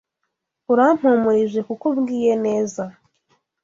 [0.71, 2.83] Urampumurije kuko umbwiye neza